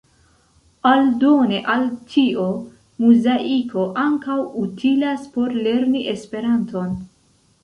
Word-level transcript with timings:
Aldone 0.91 1.59
al 1.73 1.85
tio, 2.13 2.45
Muzaiko 3.03 3.85
ankaŭ 4.05 4.39
utilas 4.65 5.29
por 5.37 5.55
lerni 5.69 6.03
Esperanton. 6.17 6.99